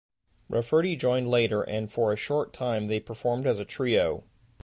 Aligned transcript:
Rafferty 0.49 0.95
joined 0.95 1.29
later 1.29 1.61
and 1.61 1.91
for 1.91 2.11
a 2.11 2.15
short 2.15 2.53
time 2.53 2.87
they 2.87 2.99
performed 2.99 3.45
as 3.45 3.59
a 3.59 3.65
trio. 3.65 4.23